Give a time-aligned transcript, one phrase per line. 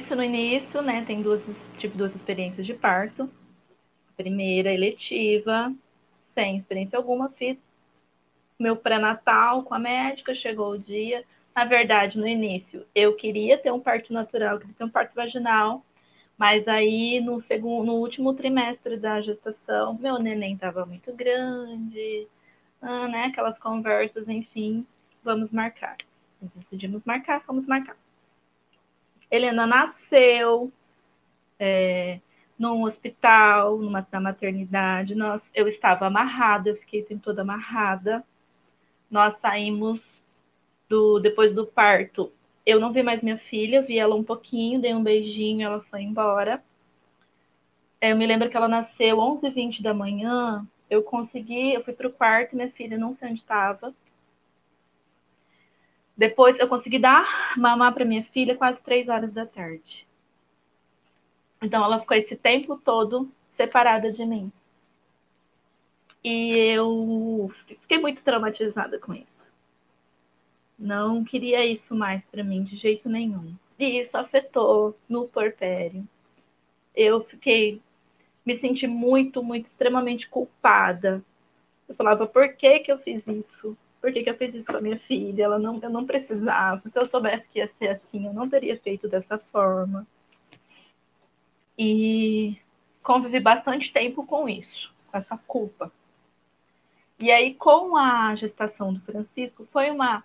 [0.00, 1.42] disse no início, né, tem duas,
[1.76, 3.30] tive duas experiências de parto.
[4.16, 5.72] Primeira, eletiva,
[6.34, 7.62] sem experiência alguma, fiz
[8.58, 11.24] meu pré-natal com a médica, chegou o dia.
[11.54, 15.84] Na verdade, no início, eu queria ter um parto natural, queria ter um parto vaginal,
[16.36, 22.26] mas aí no segundo, no último trimestre da gestação, meu neném estava muito grande,
[22.80, 23.24] ah, né?
[23.26, 24.86] Aquelas conversas, enfim,
[25.22, 25.96] vamos marcar.
[26.40, 27.99] Decidimos marcar, vamos marcar.
[29.30, 30.72] Helena nasceu
[31.58, 32.20] é,
[32.58, 35.14] num hospital, numa, na maternidade.
[35.14, 38.24] Nós, eu estava amarrada, eu fiquei toda amarrada.
[39.10, 40.00] Nós saímos
[40.88, 42.32] do depois do parto.
[42.66, 46.02] Eu não vi mais minha filha, vi ela um pouquinho, dei um beijinho, ela foi
[46.02, 46.62] embora.
[48.00, 50.66] Eu me lembro que ela nasceu 11h20 da manhã.
[50.88, 53.94] Eu consegui, eu fui para o quarto, minha filha não sei onde estava.
[56.20, 60.06] Depois eu consegui dar mamar para minha filha quase três horas da tarde.
[61.62, 64.52] Então ela ficou esse tempo todo separada de mim.
[66.22, 69.46] E eu fiquei muito traumatizada com isso.
[70.78, 73.54] Não queria isso mais para mim de jeito nenhum.
[73.78, 76.06] E isso afetou no porpério.
[76.94, 77.80] Eu fiquei
[78.44, 81.24] me senti muito, muito extremamente culpada.
[81.88, 83.74] Eu falava, por que que eu fiz isso?
[84.00, 85.44] Por que, que eu fiz isso com a minha filha?
[85.44, 86.82] Ela não, eu não precisava.
[86.88, 90.06] Se eu soubesse que ia ser assim, eu não teria feito dessa forma.
[91.78, 92.56] E
[93.02, 95.92] convivi bastante tempo com isso, com essa culpa.
[97.18, 100.24] E aí, com a gestação do Francisco, foi uma,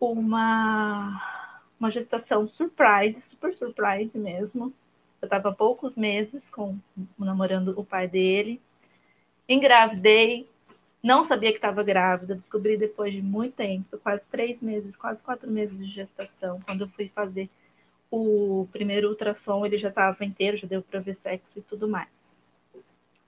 [0.00, 1.22] uma,
[1.78, 4.72] uma gestação surprise, super surprise mesmo.
[5.22, 6.76] Eu estava poucos meses com
[7.16, 8.60] namorando o pai dele.
[9.48, 10.48] Engravidei,
[11.06, 15.48] não sabia que estava grávida, descobri depois de muito tempo, quase três meses, quase quatro
[15.48, 16.60] meses de gestação.
[16.66, 17.48] Quando eu fui fazer
[18.10, 22.08] o primeiro ultrassom, ele já estava inteiro, já deu para ver sexo e tudo mais.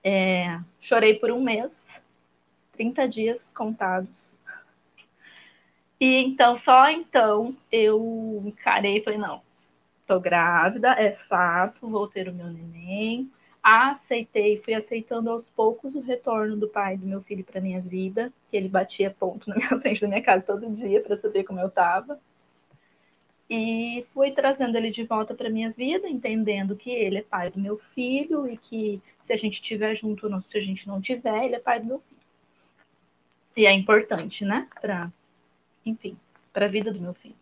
[0.03, 2.01] É, chorei por um mês,
[2.73, 4.37] 30 dias contados.
[6.01, 9.41] E então, só então, eu encarei e falei, não,
[10.05, 13.31] tô grávida, é fato, vou ter o meu neném,
[13.63, 18.31] aceitei, fui aceitando aos poucos o retorno do pai do meu filho para minha vida,
[18.49, 21.59] que ele batia ponto na minha frente da minha casa todo dia para saber como
[21.59, 22.19] eu estava.
[23.49, 27.59] E fui trazendo ele de volta para minha vida, entendendo que ele é pai do
[27.59, 31.01] meu filho e que se a gente estiver junto ou não, se a gente não
[31.01, 32.21] tiver, ele é pai do meu filho.
[33.57, 34.67] E é importante, né?
[35.85, 36.17] Enfim,
[36.53, 37.35] para a vida do meu filho.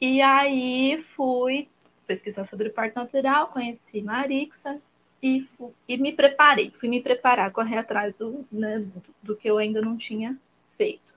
[0.00, 1.68] E aí fui
[2.06, 4.80] pesquisar sobre parto natural, conheci Marixa
[5.22, 5.46] e,
[5.88, 9.80] e me preparei, fui me preparar, correr atrás do, né, do, do que eu ainda
[9.80, 10.38] não tinha
[10.76, 11.14] feito.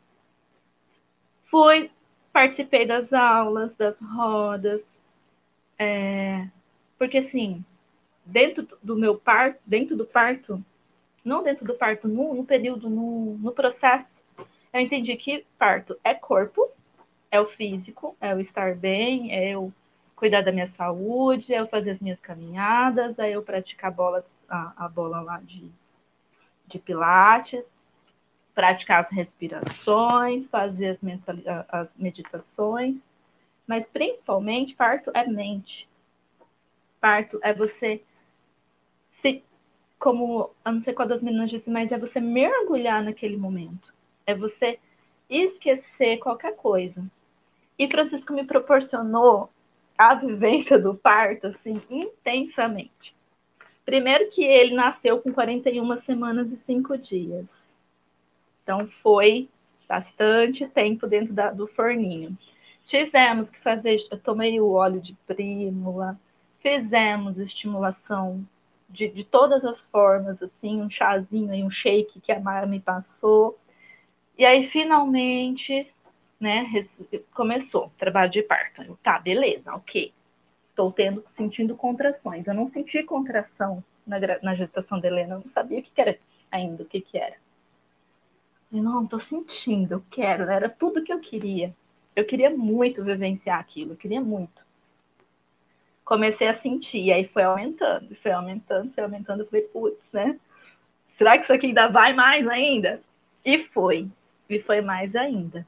[1.49, 1.91] Fui,
[2.31, 4.81] participei das aulas, das rodas,
[5.77, 6.47] é,
[6.97, 7.63] porque assim,
[8.25, 10.63] dentro do meu parto, dentro do parto,
[11.23, 14.09] não dentro do parto, no, no período, no, no processo,
[14.73, 16.69] eu entendi que parto é corpo,
[17.29, 19.71] é o físico, é o estar bem, é o
[20.17, 24.89] cuidar da minha saúde, eu fazer as minhas caminhadas, aí eu praticar bolas, a, a
[24.89, 25.71] bola lá de,
[26.65, 27.63] de pilates,
[28.55, 31.35] praticar as respirações, fazer as, mental,
[31.69, 32.95] as meditações,
[33.67, 35.87] mas principalmente parto é mente.
[36.99, 38.01] Parto é você
[39.21, 39.43] se,
[39.99, 43.93] como eu não sei qual das meninas disse, mas é você mergulhar naquele momento.
[44.25, 44.79] É você
[45.29, 47.05] esquecer qualquer coisa.
[47.77, 49.51] E Francisco me proporcionou
[49.97, 53.15] a vivência do parto assim intensamente.
[53.85, 57.49] Primeiro que ele nasceu com 41 semanas e 5 dias.
[58.61, 59.49] Então foi
[59.87, 62.37] bastante tempo dentro da, do forninho.
[62.85, 66.19] Tivemos que fazer, eu tomei o óleo de prímula,
[66.59, 68.45] fizemos estimulação
[68.89, 72.79] de, de todas as formas, assim, um chazinho e um shake que a Mara me
[72.79, 73.57] passou.
[74.37, 75.91] E aí, finalmente,
[76.39, 76.87] né,
[77.33, 78.83] começou trabalho de parto.
[78.83, 80.13] Eu, tá, beleza, ok.
[80.69, 82.45] Estou tendo, sentindo contrações.
[82.45, 86.17] Eu não senti contração na, na gestação da Helena, eu não sabia o que, era
[86.51, 87.35] ainda, o que, que era.
[88.71, 91.73] Eu não, estou sentindo, eu quero, era tudo que eu queria.
[92.15, 94.65] Eu queria muito vivenciar aquilo, eu queria muito.
[96.03, 99.41] Comecei a sentir, e aí foi aumentando, foi aumentando, foi aumentando.
[99.41, 100.39] Eu falei, putz, né?
[101.17, 103.01] Será que isso aqui ainda vai mais ainda?
[103.43, 104.09] E foi,
[104.49, 105.65] e foi mais ainda.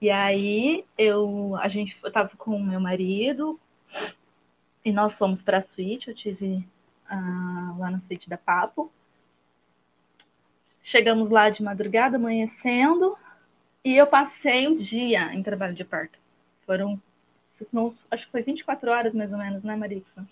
[0.00, 3.58] E aí eu a gente eu tava com o meu marido
[4.84, 6.66] e nós fomos para a suíte, eu tive
[7.08, 8.92] ah, lá na suíte da Papo.
[10.82, 13.16] Chegamos lá de madrugada, amanhecendo,
[13.82, 16.18] e eu passei um dia em trabalho de parto.
[16.66, 17.00] Foram
[17.72, 20.26] não, acho que foi 24 horas mais ou menos, né, Marixa?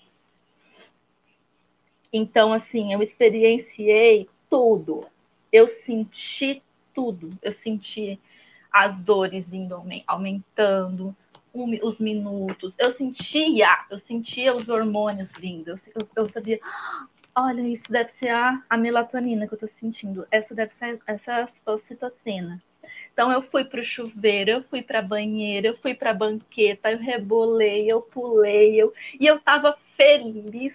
[2.12, 5.06] Então, assim, eu experienciei tudo.
[5.50, 6.62] Eu senti
[6.92, 7.30] tudo.
[7.40, 8.20] Eu senti
[8.72, 11.14] as dores indo aumentando,
[11.54, 12.74] os minutos.
[12.78, 15.78] Eu sentia, eu sentia os hormônios vindo.
[15.94, 16.58] Eu, eu sabia,
[17.36, 20.26] olha, isso deve ser a, a, melatonina que eu tô sentindo.
[20.30, 22.62] Essa deve ser essa ocitocina.
[23.12, 27.90] Então eu fui pro chuveiro, eu fui pra banheira, eu fui pra banqueta, eu rebolei,
[27.90, 30.74] eu pulei, eu, e eu tava feliz.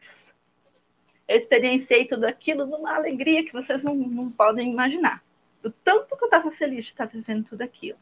[1.28, 5.22] Eu experienciei tudo aquilo numa alegria que vocês não, não podem imaginar.
[5.64, 7.98] O tanto que eu tava feliz de estar vivendo tudo aquilo.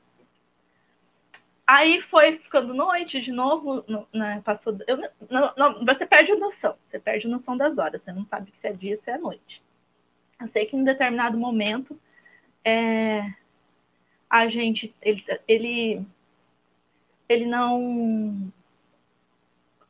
[1.67, 4.77] Aí foi ficando noite de novo, né, passou.
[4.87, 4.97] Eu,
[5.29, 8.51] não, não, você perde a noção, você perde a noção das horas, você não sabe
[8.55, 9.63] se é dia, se é noite.
[10.39, 11.99] Eu sei que em determinado momento
[12.63, 13.33] é,
[14.29, 16.05] a gente, ele, ele,
[17.27, 18.51] ele não.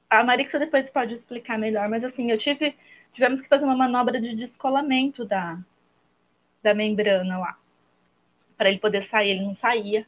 [0.09, 2.75] A Marixa depois pode explicar melhor, mas assim, eu tive,
[3.11, 5.59] tivemos que fazer uma manobra de descolamento da,
[6.65, 7.57] da membrana lá,
[8.57, 10.05] para ele poder sair, ele não saía.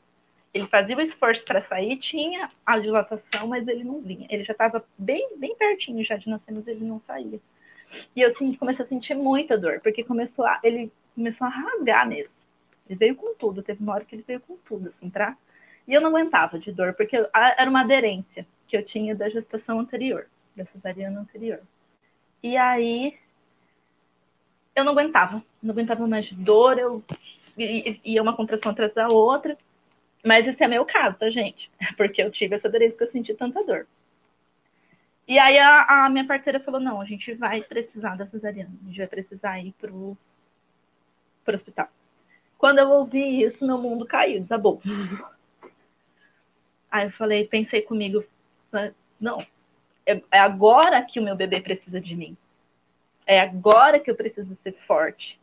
[0.51, 4.25] Ele fazia o esforço para sair, tinha a dilatação, mas ele não vinha.
[4.27, 7.39] Ele já estava bem, bem pertinho já de nascer, mas ele não saía.
[8.15, 12.07] E eu senti, comecei a sentir muita dor, porque começou a, ele começou a rasgar
[12.07, 12.33] mesmo.
[12.89, 15.38] Ele veio com tudo, teve uma hora que ele veio com tudo, assim, pra...
[15.88, 19.80] E eu não aguentava de dor, porque era uma aderência que eu tinha da gestação
[19.80, 21.62] anterior, da cesariana anterior.
[22.42, 23.18] E aí
[24.77, 27.03] eu não aguentava, não aguentava mais dor, eu
[27.57, 29.57] ia uma contração atrás da outra.
[30.24, 31.71] Mas esse é meu caso, tá, gente?
[31.97, 33.88] Porque eu tive essa aderência que eu senti tanta dor.
[35.27, 38.71] E aí a, a, minha parceira falou, não, a gente vai precisar da cesariana.
[38.83, 40.15] A gente vai precisar ir pro,
[41.44, 41.89] pro hospital.
[42.56, 44.79] Quando eu ouvi isso, meu mundo caiu, desabou.
[46.91, 48.24] Aí eu falei, pensei comigo,
[49.19, 49.44] não,
[50.06, 52.38] é, é agora que o meu bebê precisa de mim.
[53.27, 55.38] É agora que eu preciso ser forte.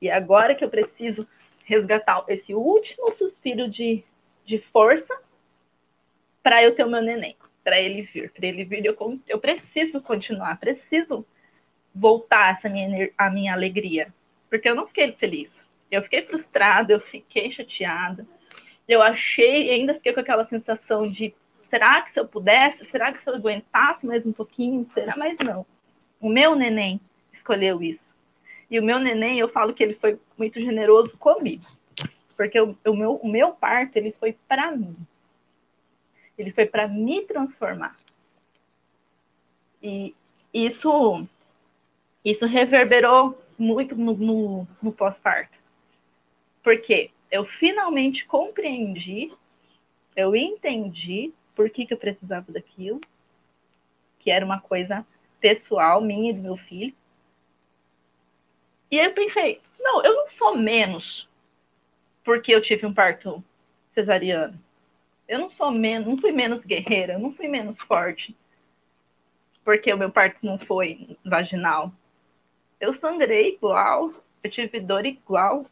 [0.00, 1.26] E é agora que eu preciso
[1.64, 4.04] resgatar esse último suspiro de,
[4.46, 5.12] de força
[6.42, 8.86] para eu ter o meu neném, para ele vir, para ele vir.
[8.86, 8.96] Eu,
[9.28, 11.26] eu preciso continuar, preciso
[11.94, 14.14] voltar essa minha, a minha alegria,
[14.48, 15.50] porque eu não fiquei feliz.
[15.90, 18.24] Eu fiquei frustrada, eu fiquei chateada.
[18.86, 21.34] Eu achei, ainda fiquei com aquela sensação de
[21.68, 25.14] será que se eu pudesse, será que se eu aguentasse mais um pouquinho, será?
[25.16, 25.66] Mas não.
[26.20, 27.00] O meu neném
[27.32, 28.14] escolheu isso.
[28.70, 31.64] E o meu neném, eu falo que ele foi muito generoso comigo.
[32.36, 34.96] Porque o, o meu, o meu parto, ele foi para mim.
[36.38, 37.98] Ele foi para me transformar.
[39.82, 40.14] E
[40.52, 41.26] isso,
[42.24, 45.58] isso reverberou muito no, no, no pós-parto.
[46.62, 49.32] Porque eu finalmente compreendi,
[50.14, 53.00] eu entendi por que, que eu precisava daquilo,
[54.18, 55.06] que era uma coisa
[55.40, 56.94] pessoal minha e do meu filho.
[58.90, 61.28] E aí eu pensei, não, eu não sou menos
[62.24, 63.42] porque eu tive um parto
[63.94, 64.58] cesariano.
[65.26, 68.36] Eu não sou menos, não fui menos guerreira, não fui menos forte
[69.64, 71.92] porque o meu parto não foi vaginal.
[72.80, 74.12] Eu sangrei igual,
[74.42, 75.66] eu tive dor igual.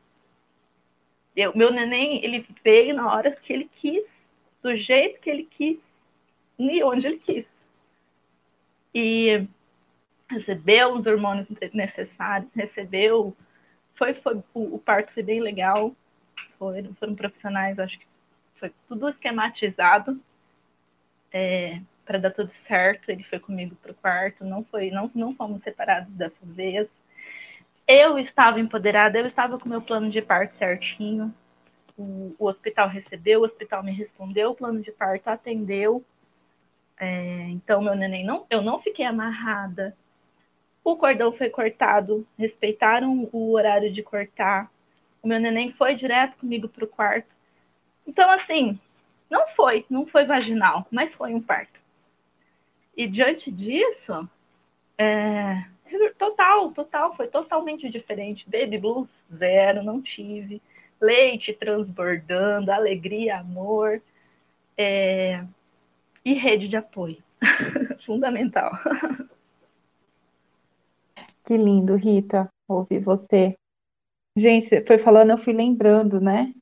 [1.35, 4.05] Eu, meu neném, ele veio na hora que ele quis,
[4.63, 5.79] do jeito que ele quis,
[6.59, 7.47] e onde ele quis.
[8.95, 9.47] E
[10.31, 13.37] recebeu os hormônios necessários, recebeu.
[13.95, 15.95] Foi, foi o, o parto foi bem legal.
[16.59, 18.07] Foram, foram profissionais, acho que
[18.57, 20.21] foi tudo esquematizado
[21.33, 23.11] é, para dar tudo certo.
[23.11, 26.89] Ele foi comigo para o quarto, não foi, não, não fomos separados dessa vez.
[27.87, 31.35] Eu estava empoderada, eu estava com meu plano de parto certinho.
[31.97, 36.05] O, o hospital recebeu, o hospital me respondeu, o plano de parto atendeu.
[37.01, 39.97] É, então, meu neném não, eu não fiquei amarrada,
[40.93, 44.71] o cordão foi cortado, respeitaram o horário de cortar.
[45.23, 47.29] O meu neném foi direto comigo para o quarto.
[48.07, 48.79] Então, assim,
[49.31, 51.79] não foi, não foi vaginal, mas foi um parto.
[52.97, 54.29] E diante disso,
[54.97, 55.65] é,
[56.19, 58.49] total, total, foi totalmente diferente.
[58.49, 60.61] Baby blues, zero, não tive.
[61.01, 64.03] Leite transbordando, alegria, amor.
[64.77, 65.45] É,
[66.25, 67.23] e rede de apoio.
[68.05, 68.73] Fundamental.
[71.49, 73.57] Que lindo, Rita, ouvir você.
[74.37, 76.53] Gente, você foi falando, eu fui lembrando, né?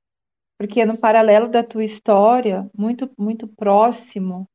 [0.58, 4.48] Porque no paralelo da tua história, muito, muito próximo,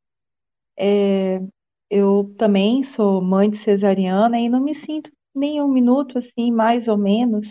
[0.77, 1.41] é,
[1.89, 6.87] eu também sou mãe de cesariana e não me sinto nem um minuto assim, mais
[6.87, 7.47] ou menos,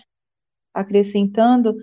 [0.74, 1.74] acrescentando,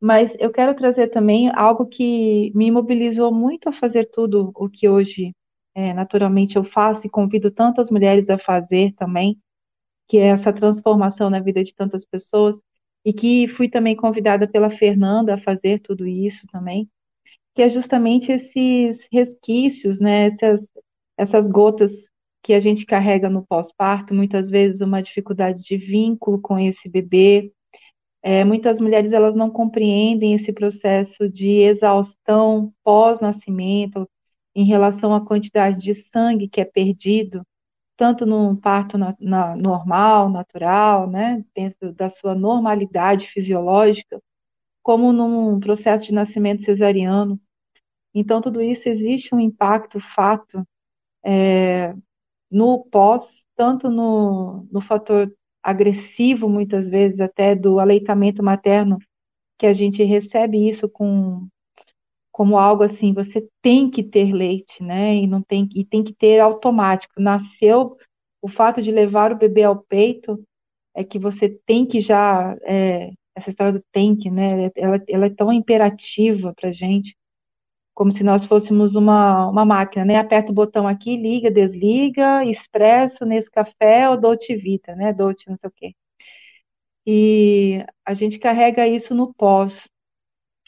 [0.00, 4.88] mas eu quero trazer também algo que me mobilizou muito a fazer tudo o que
[4.88, 5.32] hoje
[5.74, 9.38] é, naturalmente eu faço e convido tantas mulheres a fazer também,
[10.08, 12.60] que é essa transformação na vida de tantas pessoas,
[13.04, 16.88] e que fui também convidada pela Fernanda a fazer tudo isso também,
[17.54, 20.68] que é justamente esses resquícios, né, essas,
[21.16, 21.92] essas gotas
[22.42, 27.52] que a gente carrega no pós-parto, muitas vezes uma dificuldade de vínculo com esse bebê.
[28.22, 34.08] É, muitas mulheres elas não compreendem esse processo de exaustão pós-nascimento
[34.54, 37.44] em relação à quantidade de sangue que é perdido,
[38.02, 44.20] tanto no parto na, na, normal, natural, né, dentro da sua normalidade fisiológica,
[44.82, 47.40] como num processo de nascimento cesariano.
[48.12, 50.66] Então, tudo isso existe um impacto, fato,
[51.24, 51.94] é,
[52.50, 55.32] no pós, tanto no, no fator
[55.62, 58.98] agressivo, muitas vezes, até do aleitamento materno,
[59.60, 61.46] que a gente recebe isso com
[62.32, 65.14] como algo assim, você tem que ter leite, né?
[65.16, 67.20] E não tem e tem que ter automático.
[67.20, 67.96] Nasceu
[68.42, 70.42] o fato de levar o bebê ao peito
[70.94, 74.70] é que você tem que já é, essa história do tem que, né?
[74.76, 77.16] Ela, ela é tão imperativa para gente
[77.94, 80.16] como se nós fôssemos uma, uma máquina, né?
[80.16, 85.12] Aperta o botão aqui, liga, desliga, expresso, nesse café ou Dolce Vita, né?
[85.12, 85.94] Dolce não sei o quê.
[87.06, 89.88] E a gente carrega isso no pós.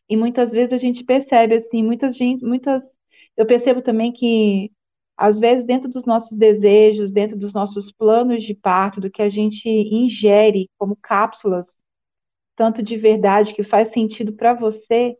[0.08, 2.94] E muitas vezes a gente percebe assim, muitas gente, muitas
[3.36, 4.70] eu percebo também que
[5.16, 9.28] às vezes dentro dos nossos desejos, dentro dos nossos planos de parto, do que a
[9.30, 11.66] gente ingere como cápsulas,
[12.56, 15.16] tanto de verdade que faz sentido para você,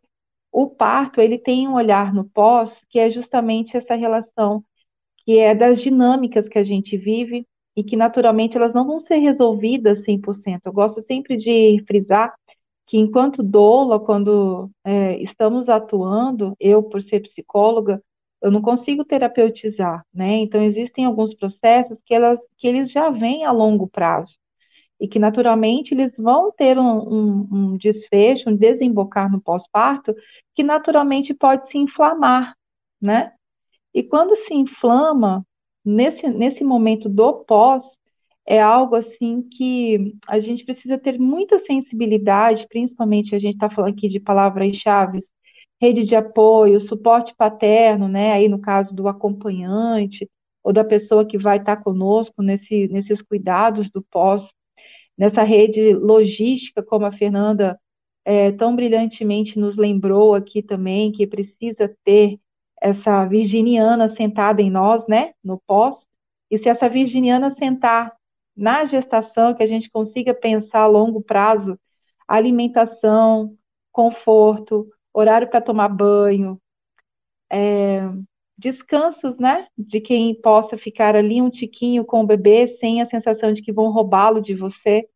[0.53, 4.65] o parto, ele tem um olhar no pós, que é justamente essa relação,
[5.25, 9.17] que é das dinâmicas que a gente vive e que naturalmente elas não vão ser
[9.17, 10.63] resolvidas 100%.
[10.67, 12.33] Eu gosto sempre de frisar
[12.87, 18.03] que enquanto doula, quando é, estamos atuando, eu por ser psicóloga,
[18.43, 20.37] eu não consigo terapeutizar, né?
[20.37, 24.37] Então existem alguns processos que elas que eles já vêm a longo prazo
[25.01, 30.15] e que naturalmente eles vão ter um, um, um desfecho, um desembocar no pós-parto,
[30.55, 32.55] que naturalmente pode se inflamar,
[33.01, 33.33] né?
[33.93, 35.45] E quando se inflama,
[35.85, 37.99] nesse, nesse momento do pós,
[38.47, 43.93] é algo assim que a gente precisa ter muita sensibilidade, principalmente a gente está falando
[43.95, 45.19] aqui de palavras-chave,
[45.81, 48.33] rede de apoio, suporte paterno, né?
[48.33, 50.29] Aí no caso do acompanhante
[50.63, 54.49] ou da pessoa que vai estar tá conosco nesse, nesses cuidados do pós
[55.17, 57.79] nessa rede logística, como a Fernanda
[58.25, 62.39] é, tão brilhantemente nos lembrou aqui também, que precisa ter
[62.81, 66.09] essa virginiana sentada em nós, né, no pós,
[66.51, 68.13] e se essa virginiana sentar
[68.57, 71.79] na gestação, que a gente consiga pensar a longo prazo,
[72.27, 73.57] alimentação,
[73.93, 76.61] conforto, horário para tomar banho,
[77.51, 78.03] é,
[78.59, 79.67] descansos, né?
[79.77, 83.73] De quem possa ficar ali um tiquinho com o bebê sem a sensação de que
[83.73, 85.09] vão roubá-lo de você,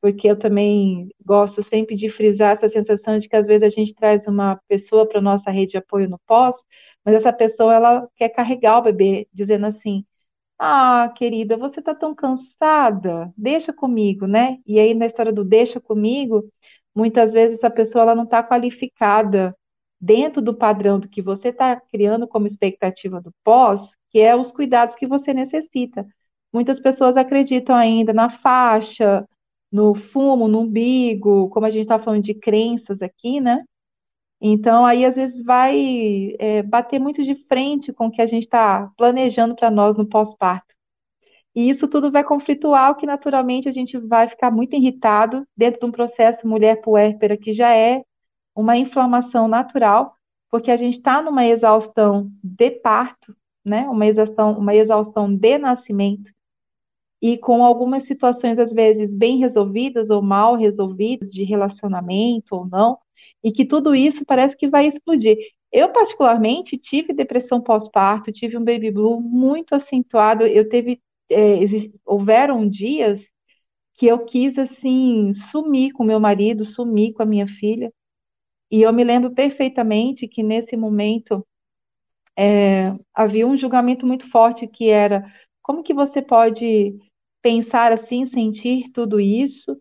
[0.00, 3.94] porque eu também gosto sempre de frisar essa sensação de que às vezes a gente
[3.94, 6.56] traz uma pessoa para nossa rede de apoio no pós,
[7.04, 10.04] mas essa pessoa ela quer carregar o bebê, dizendo assim:
[10.58, 15.80] "Ah, querida, você está tão cansada, deixa comigo, né?" E aí na história do deixa
[15.80, 16.44] comigo,
[16.94, 19.54] muitas vezes essa pessoa ela não está qualificada
[20.00, 23.80] dentro do padrão do que você está criando como expectativa do pós,
[24.10, 26.06] que é os cuidados que você necessita.
[26.52, 29.26] Muitas pessoas acreditam ainda na faixa,
[29.72, 33.64] no fumo, no umbigo, como a gente está falando de crenças aqui, né?
[34.40, 38.44] Então, aí às vezes vai é, bater muito de frente com o que a gente
[38.44, 40.74] está planejando para nós no pós-parto.
[41.54, 45.80] E isso tudo vai conflituar, o que naturalmente a gente vai ficar muito irritado dentro
[45.80, 48.02] de um processo mulher puérpera que já é
[48.54, 50.16] uma inflamação natural,
[50.50, 53.88] porque a gente está numa exaustão de parto, né?
[53.88, 56.34] Uma exaustão, uma exaustão de nascimento,
[57.24, 62.98] e com algumas situações, às vezes, bem resolvidas ou mal resolvidas, de relacionamento ou não,
[63.44, 65.38] e que tudo isso parece que vai explodir.
[65.72, 70.44] Eu, particularmente, tive depressão pós-parto, tive um baby blue muito acentuado.
[70.46, 71.60] Eu teve, é,
[72.06, 73.22] houveram dias
[73.94, 77.92] que eu quis, assim, sumir com meu marido, sumir com a minha filha,
[78.70, 81.46] e eu me lembro perfeitamente que nesse momento
[82.36, 85.24] é, havia um julgamento muito forte que era
[85.62, 86.96] como que você pode
[87.42, 89.76] pensar assim, sentir tudo isso?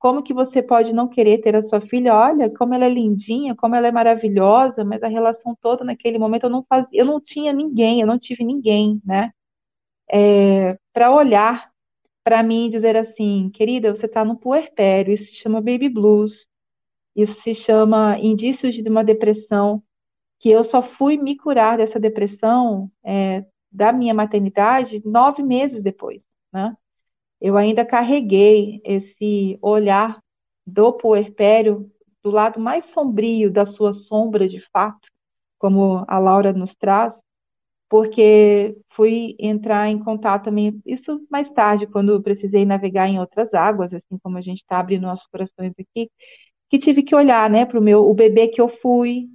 [0.00, 2.14] Como que você pode não querer ter a sua filha?
[2.16, 6.44] Olha, como ela é lindinha, como ela é maravilhosa, mas a relação toda naquele momento
[6.46, 9.32] eu não fazia, eu não tinha ninguém, eu não tive ninguém, né?
[10.10, 11.70] É, para olhar
[12.24, 16.46] para mim e dizer assim, querida, você está no puerpério, isso se chama baby blues,
[17.16, 19.82] isso se chama indícios de uma depressão.
[20.40, 26.22] que eu só fui me curar dessa depressão é, da minha maternidade nove meses depois,
[26.52, 26.76] né?
[27.40, 30.20] Eu ainda carreguei esse olhar
[30.66, 31.90] do puerpério
[32.22, 35.08] do lado mais sombrio da sua sombra de fato,
[35.58, 37.18] como a Laura nos traz,
[37.88, 43.92] porque fui entrar em contato também, isso mais tarde, quando precisei navegar em outras águas,
[43.92, 46.10] assim como a gente está abrindo nossos corações aqui,
[46.68, 49.28] que tive que olhar, né, para o meu, o bebê que eu fui,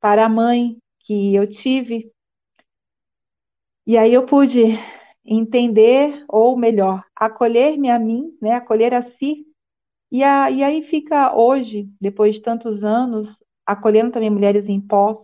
[0.00, 2.12] para a mãe que eu tive.
[3.86, 4.78] E aí eu pude
[5.24, 9.46] entender, ou melhor, acolher-me a mim, né, acolher a si.
[10.10, 15.18] E, a, e aí fica hoje, depois de tantos anos, acolhendo também mulheres em pós,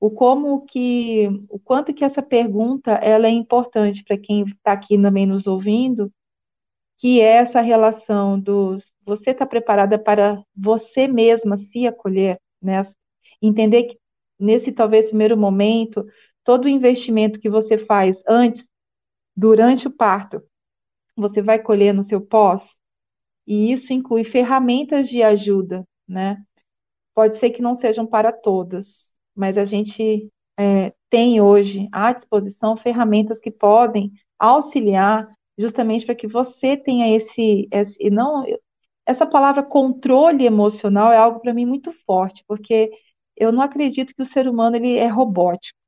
[0.00, 5.00] o como que, o quanto que essa pergunta ela é importante para quem está aqui
[5.00, 6.12] também nos ouvindo,
[6.98, 12.82] que é essa relação dos você está preparada para você mesma se acolher, né?
[13.40, 13.98] Entender que
[14.38, 16.04] nesse talvez primeiro momento,
[16.42, 18.66] todo o investimento que você faz antes,
[19.36, 20.42] durante o parto,
[21.16, 22.62] você vai colher no seu pós,
[23.46, 26.42] e isso inclui ferramentas de ajuda, né?
[27.14, 32.76] Pode ser que não sejam para todas, mas a gente é, tem hoje à disposição
[32.76, 35.28] ferramentas que podem auxiliar
[35.58, 38.44] justamente para que você tenha esse, esse não
[39.06, 42.90] essa palavra controle emocional é algo para mim muito forte, porque
[43.36, 45.78] eu não acredito que o ser humano ele é robótico.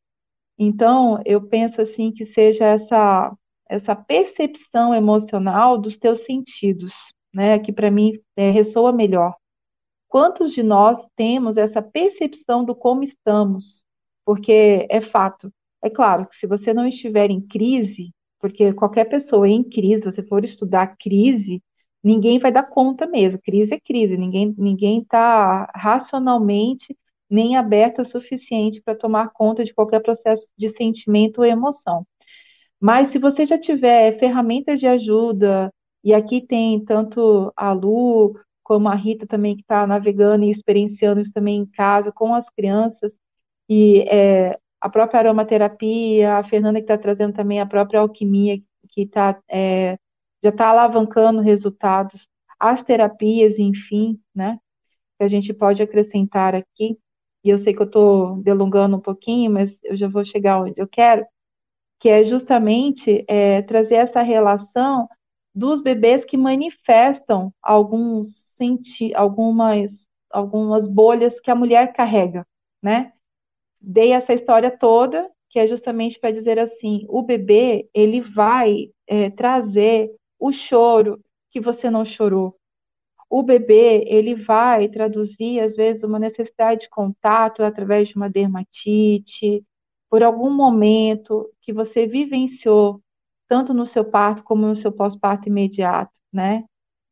[0.59, 3.33] Então, eu penso assim que seja essa
[3.69, 6.93] essa percepção emocional dos teus sentidos,
[7.33, 9.35] né, que para mim é, ressoa melhor.
[10.09, 13.85] Quantos de nós temos essa percepção do como estamos?
[14.25, 15.53] Porque é fato.
[15.83, 20.13] É claro que se você não estiver em crise, porque qualquer pessoa em crise, se
[20.13, 21.63] você for estudar crise,
[22.03, 23.41] ninguém vai dar conta mesmo.
[23.41, 26.97] Crise é crise, ninguém ninguém está racionalmente
[27.31, 32.07] nem aberta o suficiente para tomar conta de qualquer processo de sentimento ou emoção.
[32.81, 35.73] Mas se você já tiver ferramentas de ajuda,
[36.05, 41.21] e aqui tem tanto a Lu como a Rita também que está navegando e experienciando
[41.21, 43.13] isso também em casa com as crianças,
[43.69, 48.59] e é, a própria aromaterapia, a Fernanda que está trazendo também a própria alquimia
[48.91, 49.99] que tá, é,
[50.43, 52.27] já está alavancando resultados,
[52.59, 54.59] as terapias, enfim, né,
[55.19, 56.99] que a gente pode acrescentar aqui.
[57.45, 60.81] E eu sei que eu estou delongando um pouquinho, mas eu já vou chegar onde
[60.81, 61.25] eu quero,
[62.01, 65.09] que é justamente é, trazer essa relação
[65.55, 69.91] dos bebês que manifestam alguns senti algumas
[70.31, 72.47] algumas bolhas que a mulher carrega,
[72.83, 73.13] né?
[73.81, 79.31] Dei essa história toda que é justamente para dizer assim, o bebê ele vai é,
[79.31, 81.19] trazer o choro
[81.51, 82.55] que você não chorou,
[83.31, 89.65] o bebê ele vai traduzir às vezes uma necessidade de contato através de uma dermatite,
[90.11, 93.01] por algum momento que você vivenciou
[93.49, 96.65] tanto no seu parto como no seu pós-parto imediato, né?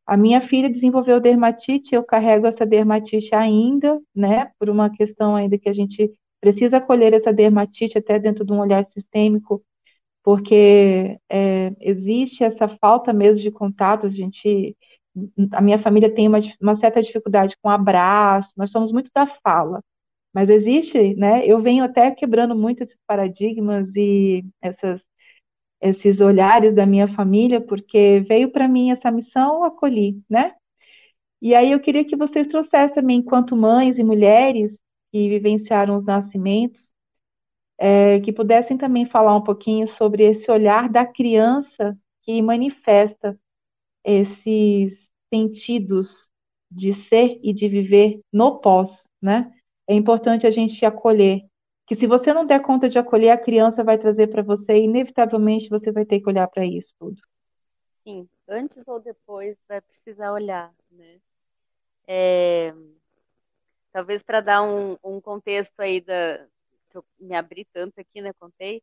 [0.07, 4.51] A minha filha desenvolveu dermatite, eu carrego essa dermatite ainda, né?
[4.59, 8.61] Por uma questão ainda que a gente precisa acolher essa dermatite até dentro de um
[8.61, 9.63] olhar sistêmico,
[10.23, 14.77] porque é, existe essa falta mesmo de contato, a gente
[15.53, 19.83] a minha família tem uma, uma certa dificuldade com abraço, nós somos muito da fala.
[20.37, 21.47] Mas existe, né?
[21.47, 25.01] Eu venho até quebrando muito esses paradigmas e essas,
[25.81, 30.55] esses olhares da minha família, porque veio para mim essa missão, eu acolhi, né?
[31.41, 34.79] E aí eu queria que vocês trouxessem também, enquanto mães e mulheres
[35.11, 36.93] que vivenciaram os nascimentos,
[37.79, 43.41] é, que pudessem também falar um pouquinho sobre esse olhar da criança que manifesta
[44.05, 44.99] esses
[45.33, 46.29] sentidos
[46.71, 49.51] de ser e de viver no pós, né?
[49.89, 51.43] É importante a gente acolher.
[51.87, 54.85] Que se você não der conta de acolher, a criança vai trazer para você e
[54.85, 57.21] inevitavelmente você vai ter que olhar para isso tudo.
[58.03, 61.21] Sim, antes ou depois vai precisar olhar, né?
[62.07, 62.75] É...
[63.93, 66.47] Talvez para dar um, um, contexto aí da
[66.91, 68.33] que eu me abri tanto aqui, né?
[68.39, 68.83] Contei.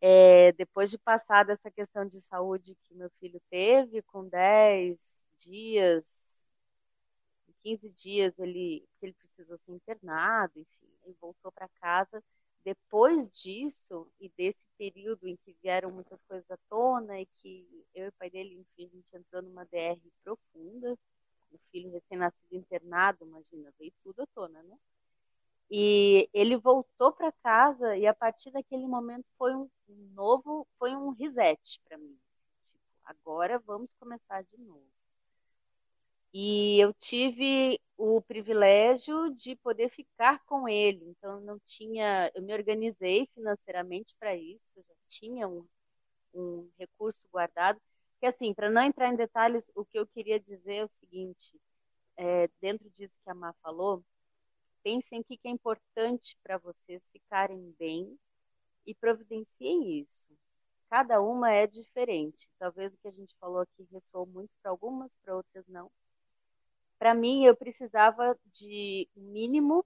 [0.00, 4.98] É, depois de passar dessa questão de saúde que meu filho teve, com 10,
[5.38, 6.04] dias,
[7.64, 12.22] 15 dias ele, ele precisou ser internado, enfim, ele voltou para casa.
[12.62, 18.06] Depois disso e desse período em que vieram muitas coisas à tona e que eu
[18.06, 20.96] e o pai dele, enfim, a gente entrou numa DR profunda,
[21.50, 24.78] o filho recém-nascido internado, imagina, veio tudo à tona, né?
[25.70, 29.68] E ele voltou para casa e a partir daquele momento foi um
[30.12, 32.18] novo, foi um reset para mim.
[32.70, 34.86] Tipo, agora vamos começar de novo.
[36.34, 41.04] E eu tive o privilégio de poder ficar com ele.
[41.10, 42.30] Então, não tinha.
[42.34, 45.64] Eu me organizei financeiramente para isso, eu já tinha um,
[46.34, 47.80] um recurso guardado.
[48.20, 51.60] Que, assim, para não entrar em detalhes, o que eu queria dizer é o seguinte:
[52.16, 54.04] é, dentro disso que a Má falou,
[54.82, 58.18] pensem o que é importante para vocês ficarem bem
[58.86, 60.36] e providenciem isso.
[60.90, 62.48] Cada uma é diferente.
[62.58, 65.90] Talvez o que a gente falou aqui ressoou muito para algumas, para outras não
[67.04, 69.84] para mim, eu precisava de mínimo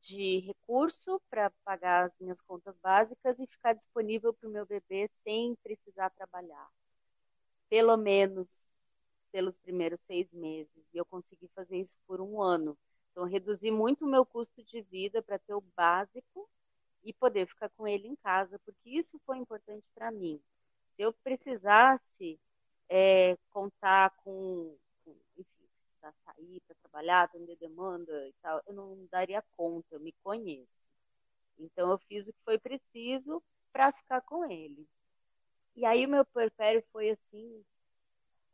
[0.00, 5.08] de recurso para pagar as minhas contas básicas e ficar disponível para o meu bebê
[5.22, 6.68] sem precisar trabalhar.
[7.68, 8.66] Pelo menos
[9.30, 10.84] pelos primeiros seis meses.
[10.92, 12.76] E eu consegui fazer isso por um ano.
[13.12, 16.50] Então, reduzi muito o meu custo de vida para ter o básico
[17.04, 20.42] e poder ficar com ele em casa, porque isso foi importante para mim.
[20.96, 22.40] Se eu precisasse
[22.88, 24.76] é, contar com,
[26.46, 30.68] sair, para trabalhar, atender demanda e tal, eu não daria conta, eu me conheço.
[31.58, 34.86] Então eu fiz o que foi preciso para ficar com ele.
[35.74, 37.64] E aí o meu puerpério foi assim,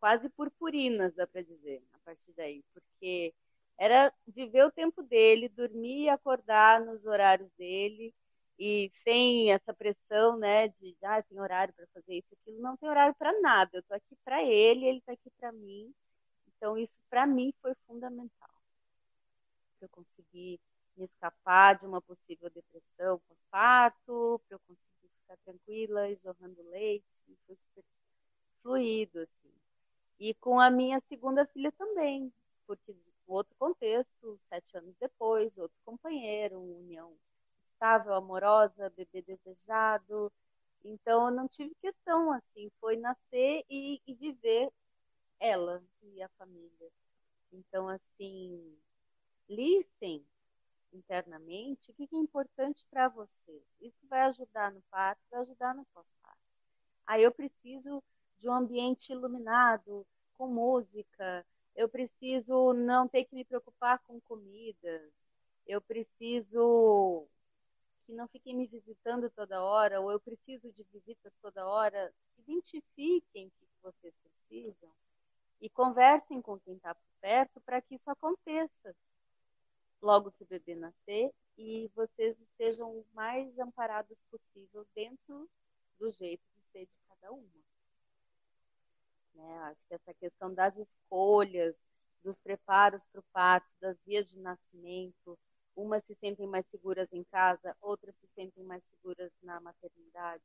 [0.01, 3.35] quase purpurinas, dá para dizer, a partir daí, porque
[3.79, 8.15] era viver o tempo dele, dormir e acordar nos horários dele
[8.59, 12.89] e sem essa pressão, né, de ah, tem horário para fazer isso, aquilo, não tem
[12.89, 13.71] horário para nada.
[13.75, 15.93] Eu tô aqui para ele, ele está aqui para mim.
[16.63, 18.49] Então, isso para mim foi fundamental.
[19.77, 20.61] Para eu conseguir
[20.97, 27.37] me escapar de uma possível depressão pós-parto, para eu conseguir ficar tranquila e jorrando leite,
[27.49, 27.83] foi super
[28.63, 29.53] fluido, assim.
[30.21, 32.33] E com a minha segunda filha também,
[32.65, 32.95] porque
[33.27, 37.13] outro contexto, sete anos depois, outro companheiro, uma união
[37.73, 40.33] estável, amorosa, bebê desejado.
[40.85, 44.71] Então, eu não tive questão, assim, foi nascer e, e viver
[45.43, 46.89] ela e a família.
[47.53, 48.79] Então, assim,
[49.49, 50.25] listem
[50.93, 53.63] internamente o que é importante para vocês.
[53.81, 56.39] Isso vai ajudar no parto, vai ajudar no pós-parto.
[57.05, 58.03] Aí eu preciso
[58.39, 61.45] de um ambiente iluminado, com música.
[61.75, 65.11] Eu preciso não ter que me preocupar com comida.
[65.67, 67.27] Eu preciso
[68.07, 72.13] que não fiquem me visitando toda hora, ou eu preciso de visitas toda hora.
[72.39, 74.93] Identifiquem o que vocês precisam
[75.63, 78.97] e conversem com quem está por perto para que isso aconteça
[80.03, 85.49] logo que o bebê nascer e vocês estejam o mais amparados possível dentro
[86.01, 87.63] do jeito de ser de cada uma.
[89.35, 89.59] Né?
[89.61, 91.77] Acho que essa questão das escolhas,
[92.25, 95.39] dos preparos para o parto, das vias de nascimento,
[95.77, 100.43] umas se sentem mais seguras em casa, outras se sentem mais seguras na maternidade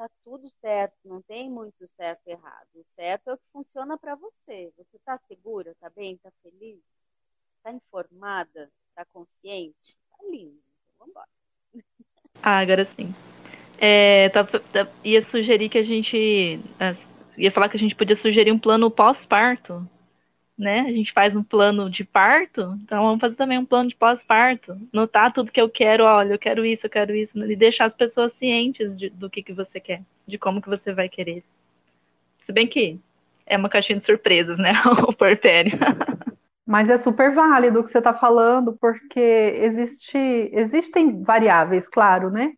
[0.00, 2.68] tá tudo certo, não tem muito certo e errado.
[2.74, 4.72] O certo é o que funciona para você.
[4.78, 6.80] Você tá segura, tá bem, tá feliz,
[7.62, 10.56] tá informada, tá consciente, tá lindo.
[10.56, 11.28] Então, vamos embora.
[12.42, 13.14] Ah, agora sim.
[13.78, 16.58] É, tá, tá, ia sugerir que a gente.
[17.36, 19.86] Ia falar que a gente podia sugerir um plano pós-parto
[20.60, 20.80] né?
[20.80, 24.76] A gente faz um plano de parto, então vamos fazer também um plano de pós-parto.
[24.92, 27.94] Notar tudo que eu quero, olha, eu quero isso, eu quero isso, e deixar as
[27.94, 31.42] pessoas cientes de, do que, que você quer, de como que você vai querer.
[32.44, 33.00] Se bem que
[33.46, 34.72] é uma caixinha de surpresas, né?
[35.08, 35.78] o porpério.
[36.66, 40.18] Mas é super válido o que você está falando, porque existe,
[40.52, 42.52] existem variáveis, claro, né?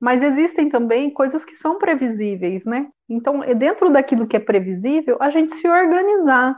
[0.00, 2.86] Mas existem também coisas que são previsíveis, né?
[3.08, 6.56] Então, dentro daquilo que é previsível, a gente se organizar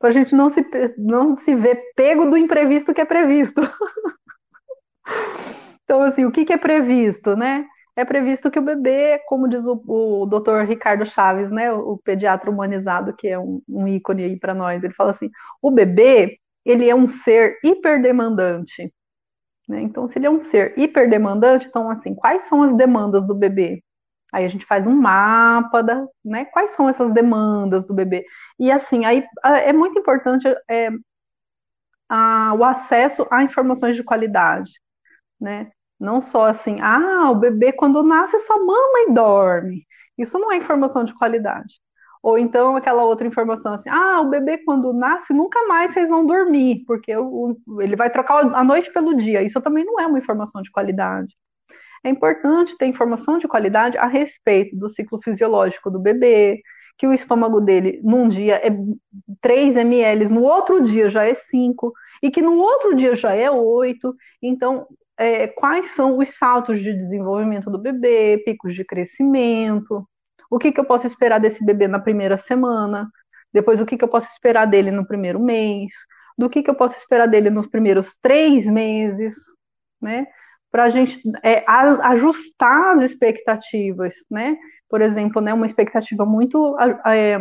[0.00, 0.64] para a gente não se,
[0.96, 3.60] não se ver pego do imprevisto que é previsto.
[5.84, 7.66] então, assim, o que, que é previsto, né?
[7.94, 10.64] É previsto que o bebê, como diz o, o Dr.
[10.66, 14.94] Ricardo Chaves, né, o pediatra humanizado, que é um, um ícone aí para nós, ele
[14.94, 18.90] fala assim: o bebê ele é um ser hiperdemandante.
[19.68, 19.82] Né?
[19.82, 23.82] Então, se ele é um ser hiperdemandante, então, assim, quais são as demandas do bebê?
[24.32, 28.24] Aí a gente faz um mapa da, né, quais são essas demandas do bebê.
[28.58, 30.90] E assim, aí é muito importante é,
[32.08, 34.72] a, o acesso a informações de qualidade,
[35.40, 35.70] né?
[35.98, 39.86] Não só assim, ah, o bebê quando nasce só mama e dorme.
[40.18, 41.80] Isso não é informação de qualidade.
[42.22, 46.26] Ou então aquela outra informação assim, ah, o bebê quando nasce nunca mais vocês vão
[46.26, 49.42] dormir, porque o, ele vai trocar a noite pelo dia.
[49.42, 51.34] Isso também não é uma informação de qualidade.
[52.02, 56.62] É importante ter informação de qualidade a respeito do ciclo fisiológico do bebê,
[56.96, 58.70] que o estômago dele num dia é
[59.40, 63.50] 3 ml, no outro dia já é 5, e que no outro dia já é
[63.50, 64.14] 8.
[64.42, 64.86] Então,
[65.16, 70.06] é, quais são os saltos de desenvolvimento do bebê, picos de crescimento,
[70.50, 73.08] o que, que eu posso esperar desse bebê na primeira semana,
[73.52, 75.90] depois o que, que eu posso esperar dele no primeiro mês,
[76.36, 79.34] do que, que eu posso esperar dele nos primeiros três meses,
[80.00, 80.26] né?
[80.70, 84.56] Para a gente é, ajustar as expectativas, né?
[84.88, 87.38] Por exemplo, né, uma expectativa muito é,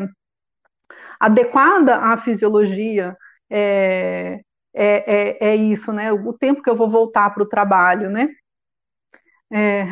[1.20, 3.16] adequada à fisiologia
[3.50, 4.40] é,
[4.74, 6.12] é, é, é, isso, né?
[6.12, 8.30] O tempo que eu vou voltar para o trabalho, né?
[9.52, 9.86] É,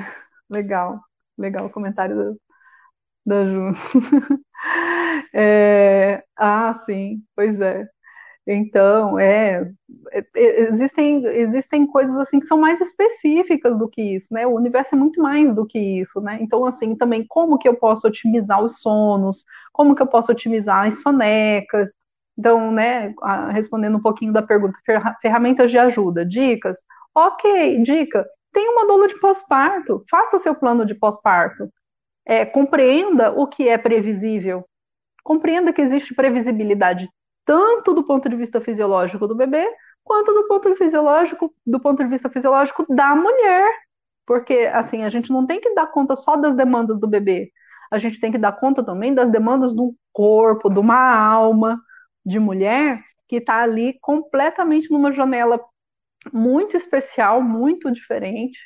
[0.49, 0.99] legal,
[1.37, 2.37] legal o comentário
[3.25, 3.73] da, da Ju.
[5.33, 7.87] É, ah, sim, pois é.
[8.49, 9.69] Então, é,
[10.13, 14.47] é, existem, existem coisas assim que são mais específicas do que isso, né?
[14.47, 16.37] O universo é muito mais do que isso, né?
[16.39, 20.87] Então, assim, também como que eu posso otimizar os sonos, como que eu posso otimizar
[20.87, 21.91] as sonecas.
[22.37, 23.13] Então, né,
[23.51, 24.77] respondendo um pouquinho da pergunta,
[25.21, 26.77] ferramentas de ajuda, dicas.
[27.13, 31.69] Ok, dica, tem uma doula de pós-parto, faça seu plano de pós-parto.
[32.25, 34.65] É, compreenda o que é previsível,
[35.23, 37.09] compreenda que existe previsibilidade
[37.47, 39.65] tanto do ponto de vista fisiológico do bebê,
[40.03, 43.65] quanto do ponto fisiológico, do ponto de vista fisiológico da mulher.
[44.25, 47.51] Porque assim, a gente não tem que dar conta só das demandas do bebê.
[47.89, 51.81] A gente tem que dar conta também das demandas do corpo, de uma alma
[52.25, 55.57] de mulher que está ali completamente numa janela
[56.33, 58.59] muito especial, muito diferente,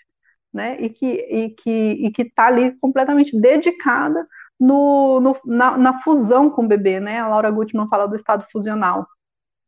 [0.51, 0.81] né?
[0.81, 4.27] E que e que e que está ali completamente dedicada
[4.61, 7.19] no, no na, na, fusão com o bebê, né?
[7.19, 9.07] A Laura Gutman fala do estado fusional.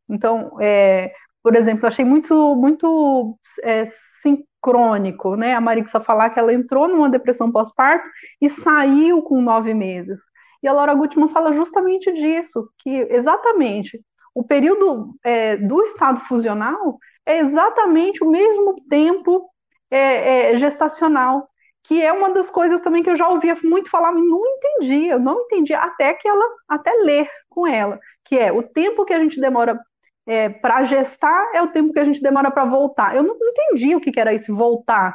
[0.08, 3.90] Então, é, por exemplo, achei muito, muito é,
[4.22, 5.54] sincrônico, né?
[5.54, 8.08] A Marixa falar que ela entrou numa depressão pós-parto
[8.40, 10.20] e saiu com nove meses.
[10.62, 14.00] E a Laura Gutman fala justamente disso, que exatamente
[14.32, 19.50] o período é, do estado fusional é exatamente o mesmo tempo
[19.90, 21.48] é, é, gestacional
[21.84, 25.06] que é uma das coisas também que eu já ouvia muito falar e não entendi,
[25.06, 29.12] eu não entendi até que ela, até ler com ela, que é o tempo que
[29.12, 29.78] a gente demora
[30.26, 33.14] é, para gestar é o tempo que a gente demora para voltar.
[33.14, 35.14] Eu não entendi o que, que era esse voltar,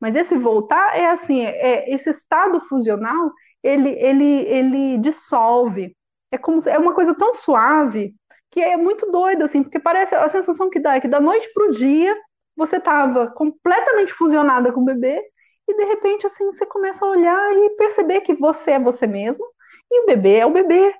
[0.00, 5.96] mas esse voltar é assim, é, esse estado fusional, ele, ele, ele dissolve,
[6.30, 8.14] é como é uma coisa tão suave
[8.52, 11.52] que é muito doida assim, porque parece a sensação que dá é que da noite
[11.52, 12.16] para o dia
[12.56, 15.20] você estava completamente fusionada com o bebê
[15.68, 19.44] e de repente assim você começa a olhar e perceber que você é você mesmo
[19.90, 20.94] e o bebê é o bebê.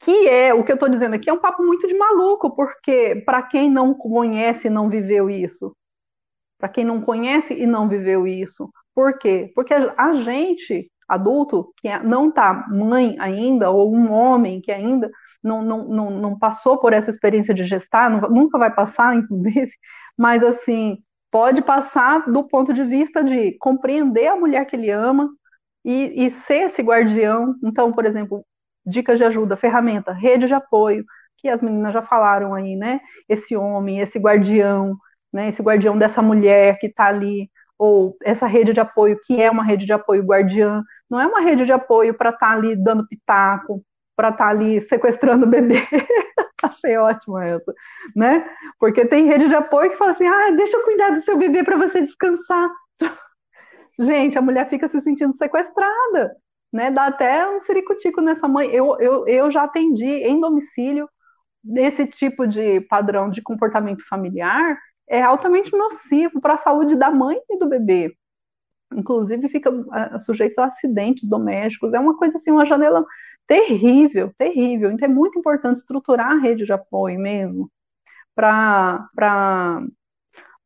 [0.00, 3.22] Que é o que eu estou dizendo aqui é um papo muito de maluco, porque
[3.24, 5.74] para quem não conhece e não viveu isso,
[6.58, 9.50] para quem não conhece e não viveu isso, por quê?
[9.54, 15.10] Porque a gente, adulto, que é, não tá mãe ainda, ou um homem que ainda
[15.42, 19.70] não, não, não, não passou por essa experiência de gestar, nunca vai passar, inclusive,
[20.16, 20.98] mas assim,
[21.34, 25.28] pode passar do ponto de vista de compreender a mulher que ele ama
[25.84, 27.56] e, e ser esse guardião.
[27.64, 28.46] Então, por exemplo,
[28.86, 31.04] dicas de ajuda, ferramenta, rede de apoio,
[31.38, 33.00] que as meninas já falaram aí, né?
[33.28, 34.96] Esse homem, esse guardião,
[35.32, 35.48] né?
[35.48, 39.64] Esse guardião dessa mulher que está ali, ou essa rede de apoio, que é uma
[39.64, 43.08] rede de apoio guardiã, não é uma rede de apoio para estar tá ali dando
[43.08, 43.82] pitaco,
[44.16, 45.76] para estar tá ali sequestrando o bebê.
[46.62, 47.74] Achei ótima essa,
[48.16, 48.48] né?
[48.78, 51.62] Porque tem rede de apoio que fala assim: ah, deixa eu cuidar do seu bebê
[51.62, 52.70] para você descansar.
[53.98, 56.36] Gente, a mulher fica se sentindo sequestrada,
[56.72, 56.90] né?
[56.90, 58.68] Dá até um ciricutico nessa mãe.
[58.70, 61.08] Eu, eu, eu já atendi em domicílio
[61.76, 67.38] esse tipo de padrão de comportamento familiar é altamente nocivo para a saúde da mãe
[67.50, 68.14] e do bebê.
[68.92, 71.92] Inclusive fica uh, sujeito a acidentes domésticos.
[71.92, 73.04] É uma coisa assim, uma janela
[73.46, 74.90] terrível, terrível.
[74.90, 77.70] Então é muito importante estruturar a rede de apoio mesmo,
[78.34, 79.08] para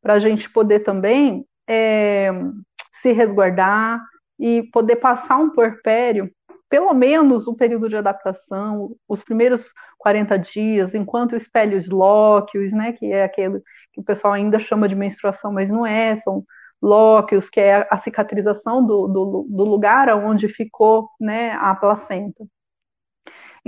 [0.03, 2.31] a gente poder também é,
[3.01, 4.01] se resguardar
[4.39, 6.31] e poder passar um puerpério,
[6.69, 12.93] pelo menos um período de adaptação, os primeiros 40 dias, enquanto o espelhos lóquios, né,
[12.93, 13.61] que é aquele
[13.91, 16.43] que o pessoal ainda chama de menstruação, mas não é, são
[16.81, 22.45] lóquios, que é a cicatrização do, do, do lugar onde ficou né, a placenta.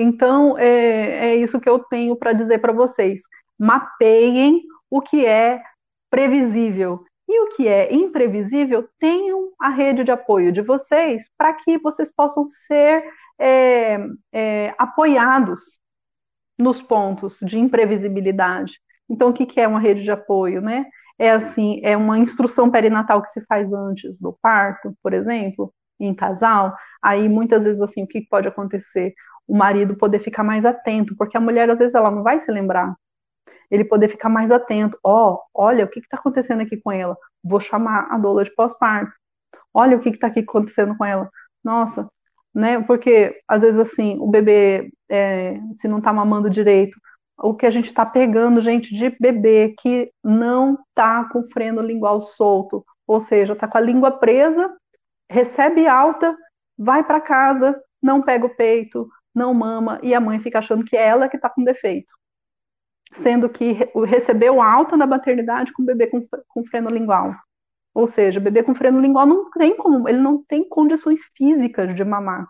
[0.02, 3.22] Então, é, é isso que eu tenho para dizer para vocês.
[3.60, 5.62] Mapeiem o que é
[6.10, 11.78] previsível e o que é imprevisível, tenham a rede de apoio de vocês para que
[11.78, 13.06] vocês possam ser
[13.40, 13.98] é,
[14.34, 15.80] é, apoiados
[16.60, 18.74] nos pontos de imprevisibilidade.
[19.10, 20.86] Então, o que, que é uma rede de apoio, né?
[21.18, 26.14] É assim, é uma instrução perinatal que se faz antes do parto, por exemplo, em
[26.14, 26.76] casal.
[27.02, 29.14] Aí, muitas vezes, assim, o que pode acontecer?
[29.52, 32.50] O marido poder ficar mais atento, porque a mulher às vezes ela não vai se
[32.50, 32.96] lembrar.
[33.70, 34.98] Ele poder ficar mais atento.
[35.04, 37.18] Ó, oh, olha o que está acontecendo aqui com ela.
[37.44, 39.12] Vou chamar a doula de pós-parto.
[39.74, 41.30] Olha o que está aqui acontecendo com ela.
[41.62, 42.08] Nossa,
[42.56, 42.82] né?
[42.84, 46.98] Porque às vezes assim, o bebê, é, se não está mamando direito,
[47.38, 52.22] o que a gente está pegando, gente, de bebê que não está com freno lingual
[52.22, 54.74] solto, ou seja, está com a língua presa,
[55.30, 56.34] recebe alta,
[56.78, 60.96] vai para casa, não pega o peito, não mama, e a mãe fica achando que
[60.96, 62.14] é ela que está com defeito.
[63.14, 67.36] Sendo que recebeu alta na maternidade com o bebê com, com freno lingual.
[67.94, 72.04] Ou seja, bebê com freno lingual não tem como, ele não tem condições físicas de
[72.04, 72.48] mamar.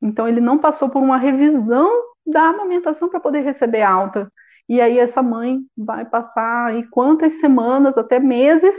[0.00, 1.90] Então ele não passou por uma revisão
[2.26, 4.32] da amamentação para poder receber alta.
[4.68, 8.76] E aí essa mãe vai passar aí quantas semanas, até meses,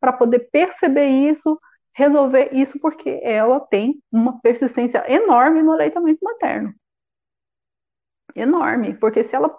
[0.00, 1.58] para poder perceber isso,
[1.94, 6.74] resolver isso, porque ela tem uma persistência enorme no aleitamento materno.
[8.34, 9.54] Enorme, porque se ela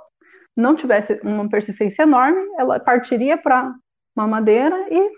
[0.56, 3.74] não tivesse uma persistência enorme, ela partiria para
[4.16, 5.12] mamadeira e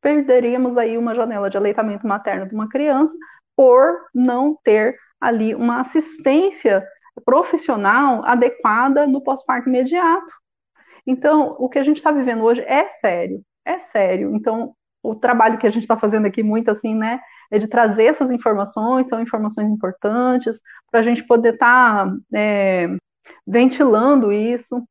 [0.00, 3.14] perderíamos aí uma janela de aleitamento materno de uma criança
[3.56, 6.86] por não ter ali uma assistência
[7.24, 10.32] profissional adequada no pós-parto imediato.
[11.06, 14.34] Então, o que a gente está vivendo hoje é sério, é sério.
[14.34, 14.74] Então,
[15.10, 18.30] o trabalho que a gente está fazendo aqui muito assim, né, é de trazer essas
[18.30, 22.88] informações, são informações importantes para a gente poder estar tá, é,
[23.46, 24.82] ventilando isso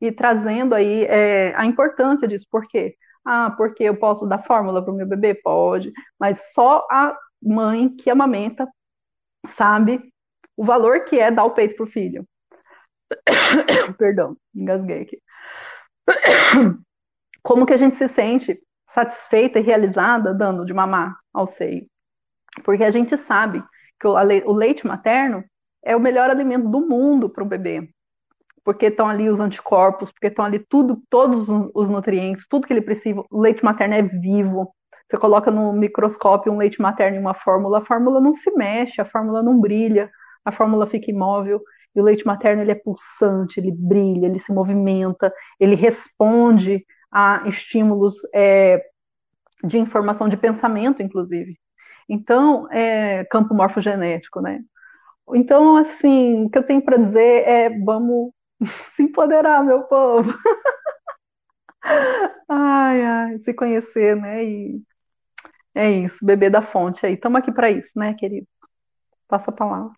[0.00, 2.46] e trazendo aí é, a importância disso.
[2.50, 2.96] Por quê?
[3.24, 5.34] Ah, porque eu posso dar fórmula para o meu bebê?
[5.34, 8.68] Pode, mas só a mãe que amamenta
[9.56, 10.00] sabe
[10.56, 12.26] o valor que é dar o peito para o filho.
[13.98, 15.20] Perdão, engasguei aqui.
[17.42, 18.60] Como que a gente se sente
[18.96, 21.86] satisfeita e realizada dando de mamar ao seio?
[22.64, 23.62] Porque a gente sabe
[24.00, 25.44] que o leite materno
[25.84, 27.88] é o melhor alimento do mundo para o bebê.
[28.64, 32.80] Porque estão ali os anticorpos, porque estão ali tudo, todos os nutrientes, tudo que ele
[32.80, 33.22] precisa.
[33.30, 34.74] O leite materno é vivo.
[35.08, 39.00] Você coloca no microscópio um leite materno em uma fórmula, a fórmula não se mexe,
[39.00, 40.10] a fórmula não brilha,
[40.44, 41.60] a fórmula fica imóvel.
[41.94, 46.84] E o leite materno ele é pulsante, ele brilha, ele se movimenta, ele responde
[47.18, 48.84] a estímulos é,
[49.64, 51.58] de informação de pensamento, inclusive.
[52.06, 54.62] Então, é campo morfogenético, né?
[55.34, 58.32] Então, assim, o que eu tenho para dizer é vamos
[58.94, 60.30] se empoderar, meu povo.
[62.50, 64.44] ai, ai, se conhecer, né?
[64.44, 64.82] E
[65.74, 67.14] é isso, beber da fonte aí.
[67.14, 68.46] Estamos aqui para isso, né, querido?
[69.26, 69.94] Passa a palavra.